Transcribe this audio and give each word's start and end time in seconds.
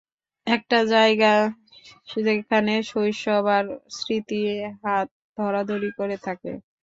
একটা 0.47 0.79
জায়গা 0.91 1.33
যেখানে 2.19 2.73
শৈশব 2.89 3.45
আর 3.57 3.65
স্মৃতি 3.97 4.41
হাত 4.81 5.07
ধরাধরি 5.37 5.89
করে 5.97 6.17
থাকে। 6.25 6.51